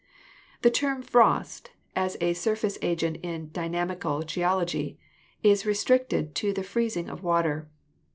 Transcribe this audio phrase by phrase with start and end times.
[0.63, 4.97] The term frost, as a surface agent in dynamical geology,
[5.43, 7.69] is restricted to the freezing of water.